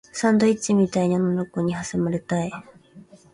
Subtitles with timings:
[0.11, 2.51] サンドイッチみたいに女の子に挟まれたい